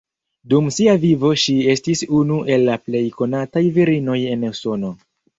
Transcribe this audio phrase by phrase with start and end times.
[0.51, 4.91] Dum sia vivo ŝi estis unu el la plej konataj virinoj en Usono.